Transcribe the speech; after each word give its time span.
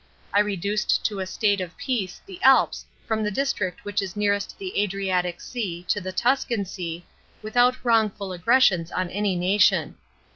I 0.33 0.39
reduced 0.39 1.05
to 1.05 1.19
a 1.19 1.27
state 1.27 1.61
of 1.61 1.77
peace 1.77 2.21
the 2.25 2.41
Alps 2.41 2.85
from 3.05 3.21
the 3.21 3.29
district 3.29 3.85
which 3.85 4.01
is 4.01 4.15
nearest 4.15 4.57
the 4.57 4.81
Adriatic 4.81 5.39
Sea 5.39 5.85
to 5.89 6.01
the 6.01 6.11
Tu>can 6.11 6.65
Sea, 6.67 7.05
without 7.43 7.77
wrongful 7.85 8.33
aggressions 8.33 8.91
on 8.91 9.11
any 9.11 9.35
nation. 9.35 9.97